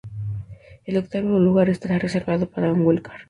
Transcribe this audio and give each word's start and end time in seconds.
El 0.85 0.97
octavo 0.97 1.37
lugar 1.37 1.69
estará 1.69 1.99
reservado 1.99 2.49
para 2.49 2.73
un 2.73 2.81
wildcard. 2.87 3.19